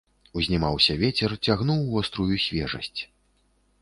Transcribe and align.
Узнімаўся 0.39 0.95
вецер, 1.01 1.35
цягнуў 1.47 1.85
вострую 1.93 2.35
свежасць. 2.47 3.01